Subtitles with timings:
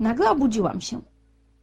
[0.00, 1.00] Nagle obudziłam się.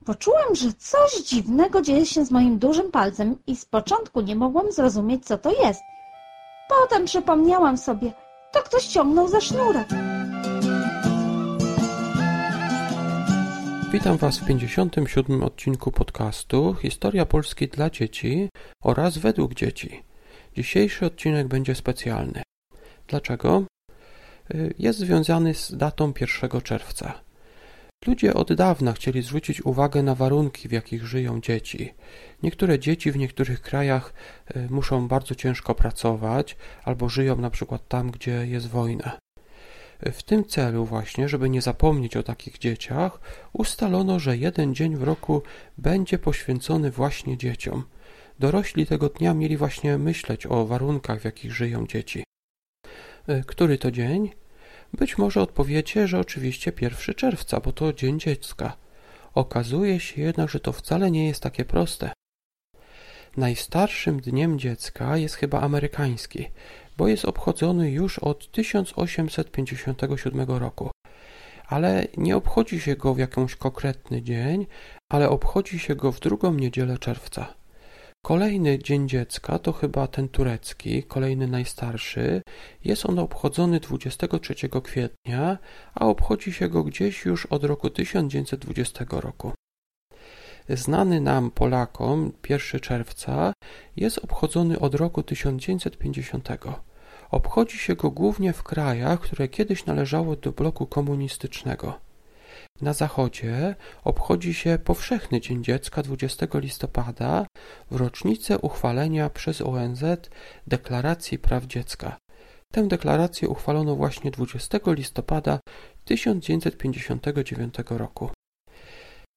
[0.05, 4.71] Poczułam, że coś dziwnego dzieje się z moim dużym palcem i z początku nie mogłam
[4.71, 5.81] zrozumieć, co to jest.
[6.69, 8.13] Potem przypomniałam sobie,
[8.51, 9.87] to ktoś ciągnął za sznurek.
[13.91, 15.43] Witam Was w 57.
[15.43, 18.49] odcinku podcastu Historia Polski dla dzieci
[18.83, 20.03] oraz według dzieci.
[20.55, 22.41] Dzisiejszy odcinek będzie specjalny.
[23.07, 23.63] Dlaczego?
[24.55, 27.28] Y, jest związany z datą 1 czerwca.
[28.07, 31.93] Ludzie od dawna chcieli zwrócić uwagę na warunki, w jakich żyją dzieci.
[32.43, 34.13] Niektóre dzieci w niektórych krajach
[34.55, 39.17] y, muszą bardzo ciężko pracować albo żyją na przykład tam, gdzie jest wojna.
[39.99, 43.19] W tym celu właśnie, żeby nie zapomnieć o takich dzieciach,
[43.53, 45.41] ustalono, że jeden dzień w roku
[45.77, 47.83] będzie poświęcony właśnie dzieciom.
[48.39, 52.23] Dorośli tego dnia mieli właśnie myśleć o warunkach, w jakich żyją dzieci.
[53.27, 54.29] E, który to dzień?
[54.93, 58.77] Być może odpowiecie, że oczywiście 1 czerwca, bo to Dzień Dziecka.
[59.33, 62.11] Okazuje się jednak, że to wcale nie jest takie proste.
[63.37, 66.45] Najstarszym dniem dziecka jest chyba amerykański,
[66.97, 70.91] bo jest obchodzony już od 1857 roku.
[71.67, 74.67] Ale nie obchodzi się go w jakąś konkretny dzień,
[75.11, 77.58] ale obchodzi się go w drugą niedzielę czerwca.
[78.21, 82.41] Kolejny Dzień Dziecka to chyba ten turecki, kolejny najstarszy.
[82.83, 85.57] Jest on obchodzony 23 kwietnia,
[85.95, 89.51] a obchodzi się go gdzieś już od roku 1920 roku.
[90.69, 93.53] Znany nam Polakom 1 czerwca
[93.95, 96.49] jest obchodzony od roku 1950.
[97.31, 102.08] Obchodzi się go głównie w krajach, które kiedyś należały do bloku komunistycznego.
[102.81, 107.45] Na zachodzie obchodzi się powszechny Dzień Dziecka 20 listopada
[107.91, 110.03] w rocznicę uchwalenia przez ONZ
[110.67, 112.17] Deklaracji Praw Dziecka.
[112.73, 115.59] Tę deklarację uchwalono właśnie 20 listopada
[116.05, 118.29] 1959 roku.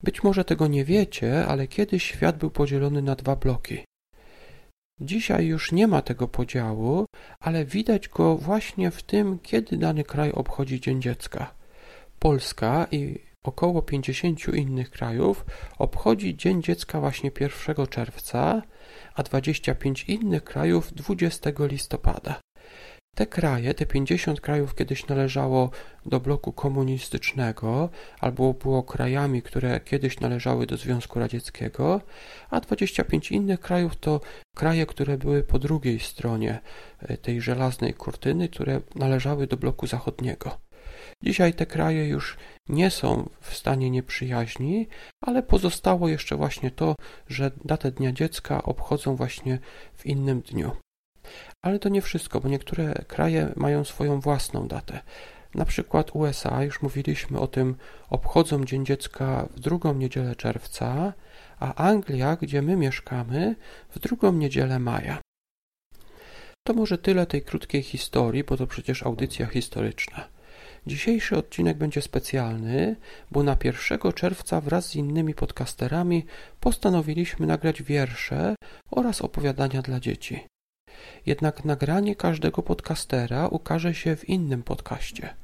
[0.03, 3.85] Być może tego nie wiecie, ale kiedyś świat był podzielony na dwa bloki.
[5.01, 7.07] Dzisiaj już nie ma tego podziału,
[7.41, 11.55] ale widać go właśnie w tym, kiedy dany kraj obchodzi Dzień Dziecka.
[12.19, 15.45] Polska i około 50 innych krajów
[15.79, 18.63] obchodzi Dzień Dziecka właśnie 1 czerwca,
[19.14, 22.41] a 25 innych krajów 20 listopada.
[23.17, 25.70] Te kraje, te 50 krajów kiedyś należało
[26.07, 32.01] do bloku komunistycznego albo było krajami, które kiedyś należały do Związku Radzieckiego,
[32.51, 34.20] a 25 innych krajów to
[34.57, 36.61] kraje, które były po drugiej stronie
[36.98, 40.59] e, tej żelaznej kurtyny, które należały do bloku zachodniego.
[41.23, 42.37] Dzisiaj te kraje już
[42.69, 44.89] nie są w stanie nieprzyjaźni,
[45.21, 46.95] ale pozostało jeszcze właśnie to,
[47.29, 49.59] że datę Dnia Dziecka obchodzą właśnie
[49.95, 50.71] w innym dniu.
[51.63, 55.01] Ale to nie wszystko, bo niektóre kraje mają swoją własną datę.
[55.55, 57.77] Na przykład USA, już mówiliśmy o tym,
[58.11, 61.13] obchodzą Dzień Dziecka w drugą niedzielę czerwca,
[61.59, 63.57] a Anglia, gdzie my mieszkamy,
[63.91, 65.21] w drugą niedzielę maja.
[66.67, 70.29] To może tyle tej krótkiej historii, bo to przecież audycja historyczna.
[70.87, 72.97] Dzisiejszy odcinek będzie specjalny,
[73.31, 76.25] bo na 1 czerwca wraz z innymi podcasterami
[76.61, 78.55] postanowiliśmy nagrać wiersze
[78.91, 80.47] oraz opowiadania dla dzieci.
[81.27, 85.35] Jednak nagranie każdego podcastera ukaże się w innym podcaście.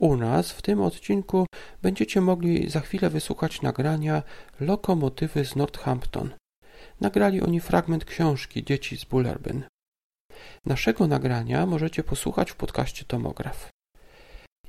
[0.00, 1.46] U nas w tym odcinku
[1.82, 4.22] będziecie mogli za chwilę wysłuchać nagrania
[4.60, 6.30] Lokomotywy z Northampton.
[7.00, 9.64] Nagrali oni fragment książki Dzieci z Bullerbyn.
[10.66, 13.68] Naszego nagrania możecie posłuchać w podcaście Tomograf.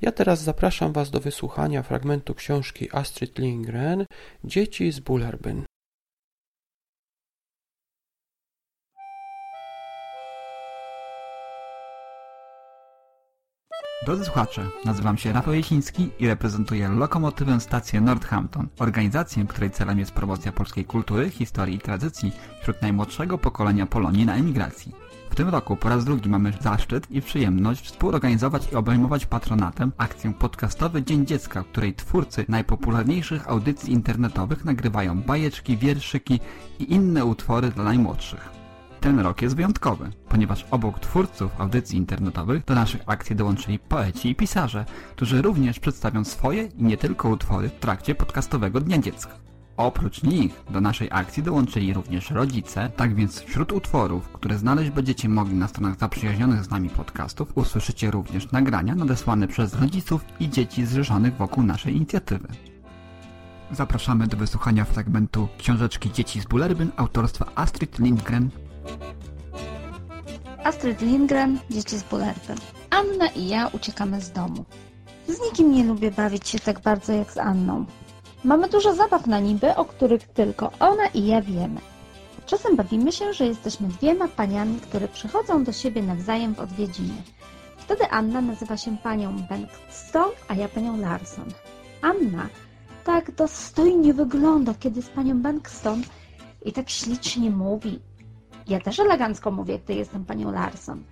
[0.02, 4.06] Ja teraz zapraszam Was do wysłuchania fragmentu książki Astrid Lindgren
[4.44, 5.64] Dzieci z Bullerbyn.
[14.04, 20.12] Drodzy słuchacze, nazywam się Rafał Jesiński i reprezentuję Lokomotywę Stację Northampton, organizację, której celem jest
[20.12, 24.92] promocja polskiej kultury, historii i tradycji wśród najmłodszego pokolenia Polonii na emigracji.
[25.30, 30.32] W tym roku po raz drugi mamy zaszczyt i przyjemność współorganizować i obejmować patronatem akcję
[30.32, 36.40] podcastowy Dzień Dziecka, której twórcy najpopularniejszych audycji internetowych nagrywają bajeczki, wierszyki
[36.78, 38.63] i inne utwory dla najmłodszych.
[39.04, 44.34] Ten rok jest wyjątkowy, ponieważ obok twórców audycji internetowych do naszych akcji dołączyli poeci i
[44.34, 44.84] pisarze,
[45.16, 49.32] którzy również przedstawią swoje i nie tylko utwory w trakcie podcastowego Dnia Dziecka.
[49.76, 55.28] Oprócz nich do naszej akcji dołączyli również rodzice, tak więc wśród utworów, które znaleźć będziecie
[55.28, 60.86] mogli na stronach zaprzyjaźnionych z nami podcastów, usłyszycie również nagrania nadesłane przez rodziców i dzieci
[60.86, 62.48] zrzeszonych wokół naszej inicjatywy.
[63.72, 68.50] Zapraszamy do wysłuchania fragmentu książeczki Dzieci z Bullerbyn autorstwa Astrid Lindgren.
[70.64, 72.56] Astrid Lindgren, Dzieci z Bullerbyn.
[72.90, 74.64] Anna i ja uciekamy z domu.
[75.28, 77.84] Z nikim nie lubię bawić się tak bardzo jak z Anną.
[78.44, 81.80] Mamy dużo zabaw na niby, o których tylko ona i ja wiemy.
[82.46, 87.14] Czasem bawimy się, że jesteśmy dwiema paniami, które przychodzą do siebie nawzajem w odwiedziny.
[87.76, 91.48] Wtedy Anna nazywa się panią Bengtsson, a ja panią Larson.
[92.02, 92.48] Anna
[93.04, 96.02] tak dostojnie wygląda, kiedy z panią Bengtsson
[96.64, 98.00] i tak ślicznie mówi.
[98.68, 101.02] Ja też elegancko mówię, gdy jestem panią Larson.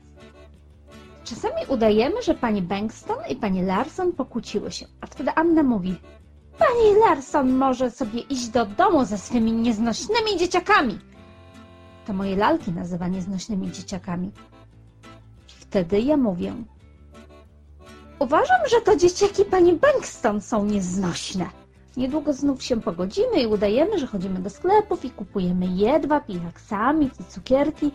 [1.25, 5.96] Czasami udajemy, że pani Bankston i pani Larson pokłóciły się, a wtedy Anna mówi
[6.58, 10.99] Pani Larson może sobie iść do domu ze swymi nieznośnymi dzieciakami.
[12.06, 14.31] To moje lalki nazywa nieznośnymi dzieciakami.
[15.46, 16.54] Wtedy ja mówię
[18.19, 21.62] Uważam, że to dzieciaki pani Bankston są nieznośne.
[21.96, 27.20] Niedługo znów się pogodzimy i udajemy, że chodzimy do sklepów i kupujemy jedwab i aksamit
[27.20, 27.90] i cukierki.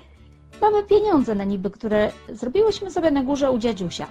[0.62, 4.08] Mamy pieniądze na niby, które zrobiłyśmy sobie na górze u dziadziusia.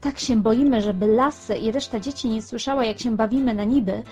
[0.00, 4.02] Tak się boimy, żeby Lasse i reszta dzieci nie słyszała, jak się bawimy na niby,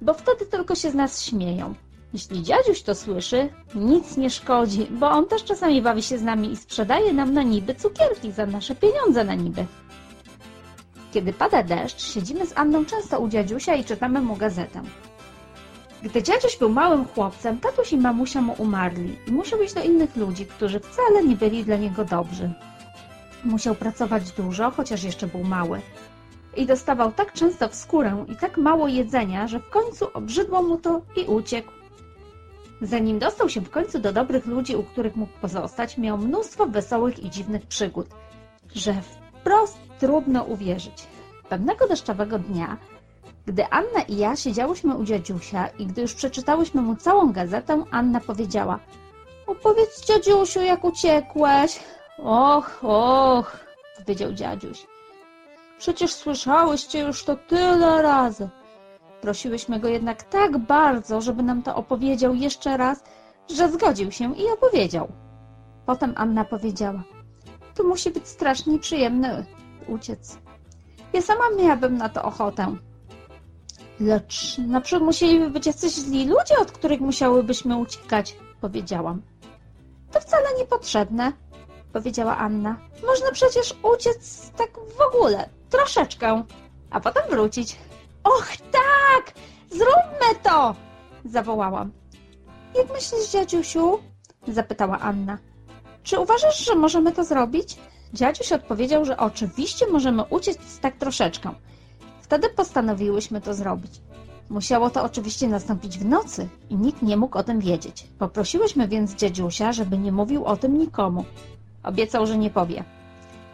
[0.00, 1.74] bo wtedy tylko się z nas śmieją.
[2.12, 6.52] Jeśli dziadziuś to słyszy, nic nie szkodzi, bo on też czasami bawi się z nami
[6.52, 9.66] i sprzedaje nam na niby cukierki za nasze pieniądze na niby.
[11.16, 14.82] Kiedy pada deszcz, siedzimy z Anną często u dziadziusia i czytamy mu gazetę.
[16.02, 20.16] Gdy dziadziuś był małym chłopcem, tatuś i mamusia mu umarli i musiał iść do innych
[20.16, 22.52] ludzi, którzy wcale nie byli dla niego dobrzy.
[23.44, 25.80] Musiał pracować dużo, chociaż jeszcze był mały.
[26.56, 30.76] I dostawał tak często w skórę i tak mało jedzenia, że w końcu obrzydło mu
[30.76, 31.70] to i uciekł.
[32.82, 37.18] Zanim dostał się w końcu do dobrych ludzi, u których mógł pozostać, miał mnóstwo wesołych
[37.18, 38.06] i dziwnych przygód,
[38.74, 38.94] że
[39.40, 41.06] wprost trudno uwierzyć.
[41.48, 42.76] Pewnego deszczowego dnia,
[43.46, 48.20] gdy Anna i ja siedziałyśmy u dziadziusia i gdy już przeczytałyśmy mu całą gazetę, Anna
[48.20, 48.78] powiedziała
[49.46, 51.80] Opowiedz dziadziusiu, jak uciekłeś.
[52.18, 53.56] Och, och,
[53.98, 54.86] powiedział dziadziuś.
[55.78, 58.48] Przecież słyszałyście już to tyle razy.
[59.20, 63.04] Prosiłyśmy go jednak tak bardzo, żeby nam to opowiedział jeszcze raz,
[63.56, 65.08] że zgodził się i opowiedział.
[65.86, 67.02] Potem Anna powiedziała,
[67.74, 69.46] to musi być strasznie przyjemny
[69.88, 70.38] uciec.
[71.12, 72.76] Ja sama miałabym na to ochotę.
[74.00, 79.22] Lecz naprzód musieliby być jacyś źli ludzie, od których musiałybyśmy uciekać, powiedziałam.
[80.12, 81.32] To wcale niepotrzebne,
[81.92, 82.76] powiedziała Anna.
[83.06, 86.42] Można przecież uciec tak w ogóle, troszeczkę,
[86.90, 87.78] a potem wrócić.
[88.24, 89.34] Och tak,
[89.70, 90.74] zróbmy to,
[91.24, 91.92] zawołałam.
[92.74, 93.98] Jak myślisz, dziadziusiu?
[94.48, 95.38] zapytała Anna.
[96.02, 97.76] Czy uważasz, że możemy to zrobić?
[98.14, 101.50] Dziadziuś odpowiedział, że oczywiście możemy uciec tak troszeczkę.
[102.20, 104.00] Wtedy postanowiłyśmy to zrobić.
[104.50, 108.06] Musiało to oczywiście nastąpić w nocy i nikt nie mógł o tym wiedzieć.
[108.18, 111.24] Poprosiłyśmy więc dziadziusia, żeby nie mówił o tym nikomu.
[111.82, 112.84] Obiecał, że nie powie.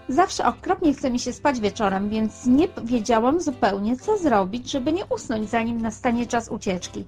[0.09, 5.05] Zawsze okropnie chce mi się spać wieczorem, więc nie wiedziałam zupełnie, co zrobić, żeby nie
[5.07, 7.05] usnąć, zanim nastanie czas ucieczki.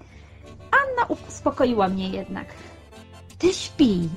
[0.70, 2.46] Anna uspokoiła mnie jednak.
[3.38, 4.08] Ty śpi.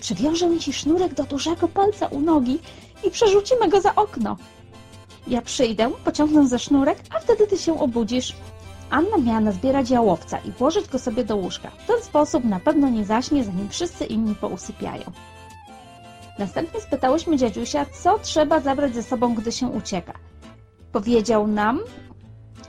[0.00, 2.58] Przywiążę ci sznurek do dużego palca u nogi
[3.04, 4.36] i przerzucimy go za okno.
[5.26, 8.36] Ja przyjdę, pociągnę za sznurek, a wtedy ty się obudzisz.
[8.90, 11.70] Anna miała nazbierać jałowca i włożyć go sobie do łóżka.
[11.70, 15.04] W ten sposób na pewno nie zaśnie, zanim wszyscy inni pousypiają.
[16.38, 20.12] Następnie spytałyśmy dziadziusia, co trzeba zabrać ze sobą, gdy się ucieka.
[20.92, 21.80] Powiedział nam,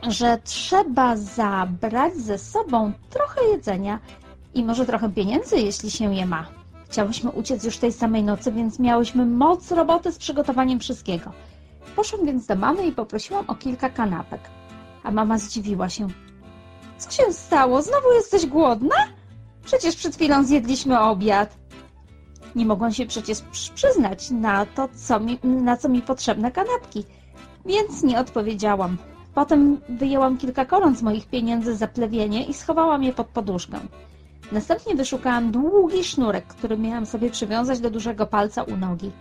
[0.07, 3.99] że trzeba zabrać ze sobą trochę jedzenia
[4.53, 6.60] i może trochę pieniędzy, jeśli się je ma.
[6.91, 11.31] Chciałyśmy uciec już tej samej nocy, więc miałyśmy moc roboty z przygotowaniem wszystkiego.
[11.95, 14.41] Poszłam więc do mamy i poprosiłam o kilka kanapek.
[15.03, 16.07] A mama zdziwiła się.
[16.97, 17.81] Co się stało?
[17.81, 18.95] Znowu jesteś głodna?
[19.65, 21.57] Przecież przed chwilą zjedliśmy obiad.
[22.55, 23.41] Nie mogłam się przecież
[23.75, 27.03] przyznać na to, co mi, na co mi potrzebne kanapki,
[27.65, 28.97] więc nie odpowiedziałam.
[29.35, 33.79] Potem wyjęłam kilka koron z moich pieniędzy za plewienie i schowałam je pod poduszkę.
[34.51, 39.11] Następnie wyszukałam długi sznurek, który miałam sobie przywiązać do dużego palca u nogi.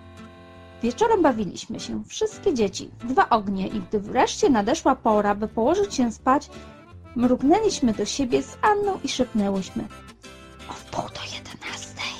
[0.82, 6.12] Wieczorem bawiliśmy się, wszystkie dzieci, dwa ognie i gdy wreszcie nadeszła pora, by położyć się
[6.12, 6.50] spać,
[7.16, 9.84] mrugnęliśmy do siebie z Anną i szepnęłyśmy.
[10.70, 12.12] O wpół do jedenastej.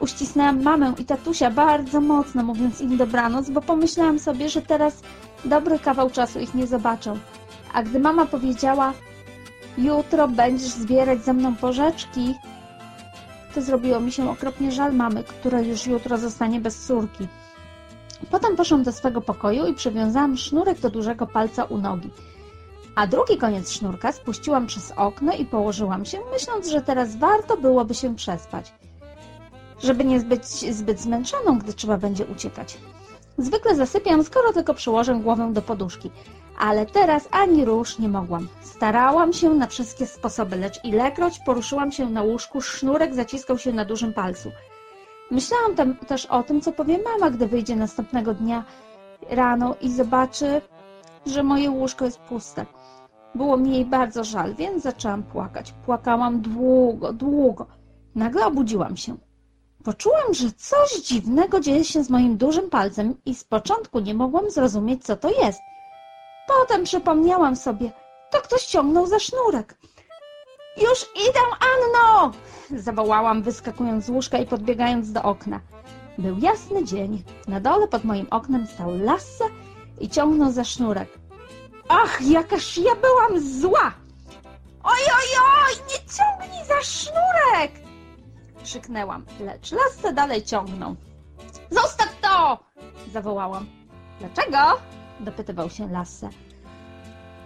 [0.00, 5.02] Uścisnęłam mamę i tatusia bardzo mocno, mówiąc im dobranoc, bo pomyślałam sobie, że teraz
[5.44, 7.18] dobry kawał czasu ich nie zobaczą.
[7.72, 8.92] A gdy mama powiedziała,
[9.78, 12.34] jutro będziesz zbierać ze mną porzeczki,
[13.54, 17.28] to zrobiło mi się okropnie żal mamy, która już jutro zostanie bez córki.
[18.30, 22.10] Potem poszłam do swego pokoju i przywiązałam sznurek do dużego palca u nogi.
[22.94, 27.94] A drugi koniec sznurka spuściłam przez okno i położyłam się, myśląc, że teraz warto byłoby
[27.94, 28.72] się przespać,
[29.82, 32.78] żeby nie być zbyt zmęczoną, gdy trzeba będzie uciekać.
[33.38, 36.10] Zwykle zasypiam, skoro tylko przyłożę głowę do poduszki,
[36.58, 38.48] Ale teraz ani rusz nie mogłam.
[38.62, 43.84] Starałam się na wszystkie sposoby, lecz ilekroć poruszyłam się na łóżku, sznurek zaciskał się na
[43.84, 44.52] dużym palcu.
[45.30, 48.64] Myślałam tam też o tym, co powie mama, gdy wyjdzie następnego dnia
[49.30, 50.60] rano i zobaczy,
[51.26, 52.66] że moje łóżko jest puste.
[53.34, 55.74] Było mi jej bardzo żal, więc zaczęłam płakać.
[55.84, 57.66] Płakałam długo, długo.
[58.14, 59.16] Nagle obudziłam się.
[59.84, 64.50] Poczułam, że coś dziwnego dzieje się z moim dużym palcem i z początku nie mogłam
[64.50, 65.60] zrozumieć, co to jest.
[66.46, 67.90] Potem przypomniałam sobie,
[68.30, 69.78] to ktoś ciągnął za sznurek.
[70.76, 71.40] Już idę,
[71.74, 72.32] Anno!
[72.76, 75.60] Zawołałam, wyskakując z łóżka i podbiegając do okna.
[76.18, 77.24] Był jasny dzień.
[77.48, 79.44] Na dole pod moim oknem stał Lasse
[80.00, 81.08] i ciągnął za sznurek.
[81.88, 83.92] Ach, jakaż ja byłam zła!
[84.84, 87.72] Oj, oj, oj, nie ciągnij za sznurek!
[88.64, 90.96] Krzyknęłam, lecz Lasse dalej ciągnął.
[91.70, 92.58] Zostaw to!
[93.12, 93.66] Zawołałam.
[94.20, 94.58] Dlaczego?
[95.20, 96.28] Dopytywał się Lasse.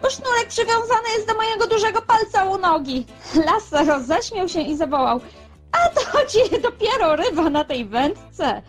[0.02, 3.06] Bo sznurek przywiązany jest do mojego dużego palca u nogi.
[3.46, 5.20] Lasse roześmiał się i zawołał.
[5.72, 8.62] A to ci dopiero ryba na tej wędce.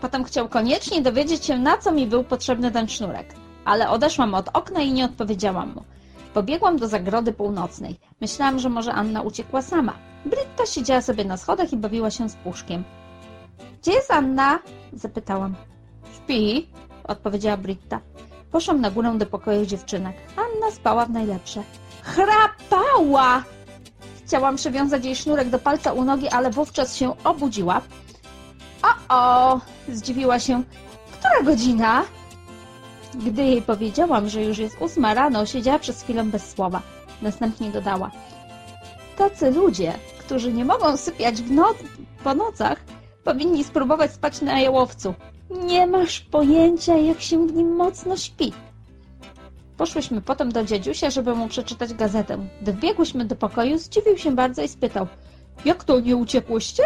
[0.00, 3.34] Potem chciał koniecznie dowiedzieć się, na co mi był potrzebny ten sznurek.
[3.64, 5.84] Ale odeszłam od okna i nie odpowiedziałam mu.
[6.34, 8.00] Pobiegłam do zagrody północnej.
[8.20, 9.92] Myślałam, że może Anna uciekła sama.
[10.24, 12.84] Britta siedziała sobie na schodach i bawiła się z puszkiem.
[13.82, 14.58] Gdzie jest Anna?
[14.92, 15.54] zapytałam.
[16.16, 16.68] Śpi,
[17.08, 18.00] odpowiedziała Britta.
[18.50, 20.16] Poszłam na górę do pokoju dziewczynek.
[20.36, 21.62] Anna spała w najlepsze.
[22.02, 23.44] Chrapała!
[24.26, 27.80] Chciałam przywiązać jej sznurek do palca u nogi, ale wówczas się obudziła.
[28.82, 29.60] O, o!
[29.88, 30.62] Zdziwiła się.
[31.18, 32.04] Która godzina?
[33.14, 36.82] Gdy jej powiedziałam, że już jest ósma rano, siedziała przez chwilę bez słowa.
[37.22, 38.10] Następnie dodała.
[39.16, 41.76] Tacy ludzie, którzy nie mogą sypiać w noc,
[42.24, 42.78] po nocach,
[43.24, 45.14] powinni spróbować spać na jałowcu.
[45.50, 48.52] Nie masz pojęcia, jak się w nim mocno śpi.
[49.76, 52.38] Poszłyśmy potem do dziadziusia, żeby mu przeczytać gazetę.
[52.62, 55.06] Gdy wbiegłyśmy do pokoju, zdziwił się bardzo i spytał.
[55.64, 56.82] Jak to, nie uciekłyście?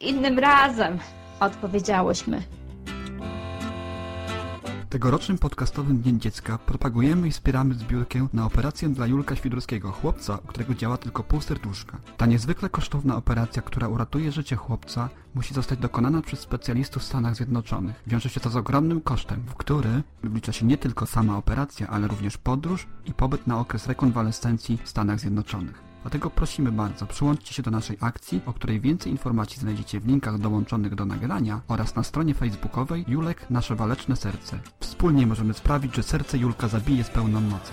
[0.00, 0.98] Innym razem,
[1.40, 2.42] odpowiedziałyśmy.
[4.92, 10.46] Tegorocznym podcastowym Dniem Dziecka propagujemy i wspieramy zbiórkę na operację dla Julka Świdurskiego, chłopca, u
[10.46, 11.98] którego działa tylko pół serduszka.
[12.16, 17.36] Ta niezwykle kosztowna operacja, która uratuje życie chłopca, musi zostać dokonana przez specjalistów w Stanach
[17.36, 18.02] Zjednoczonych.
[18.06, 22.08] Wiąże się to z ogromnym kosztem, w który wlicza się nie tylko sama operacja, ale
[22.08, 25.91] również podróż i pobyt na okres rekonwalescencji w Stanach Zjednoczonych.
[26.02, 30.38] Dlatego prosimy bardzo, przyłączcie się do naszej akcji, o której więcej informacji znajdziecie w linkach
[30.38, 34.58] dołączonych do nagrania oraz na stronie facebookowej Julek Nasze Waleczne Serce.
[34.80, 37.72] Wspólnie możemy sprawić, że serce Julka zabije z pełną mocą.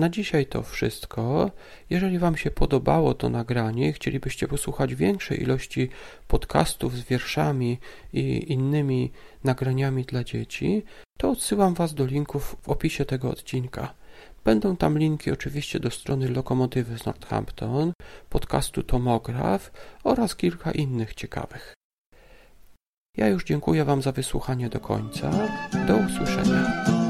[0.00, 1.50] Na dzisiaj to wszystko.
[1.90, 5.88] Jeżeli Wam się podobało to nagranie chcielibyście posłuchać większej ilości
[6.28, 7.78] podcastów z wierszami
[8.12, 9.12] i innymi
[9.44, 10.82] nagraniami dla dzieci,
[11.18, 13.94] to odsyłam Was do linków w opisie tego odcinka.
[14.44, 17.92] Będą tam linki oczywiście do strony Lokomotywy z Northampton,
[18.30, 19.72] podcastu Tomograf
[20.04, 21.74] oraz kilka innych ciekawych.
[23.16, 25.30] Ja już dziękuję Wam za wysłuchanie do końca.
[25.86, 27.09] Do usłyszenia.